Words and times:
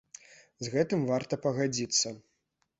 З 0.67 0.71
гэтым 0.77 1.05
варта 1.11 1.41
пагадзіцца. 1.45 2.17